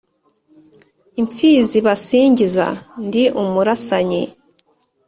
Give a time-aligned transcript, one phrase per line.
[1.21, 2.65] Imfizi basingiza
[3.05, 4.23] ndi umurasanyi